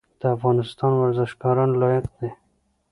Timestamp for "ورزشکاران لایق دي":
0.97-2.29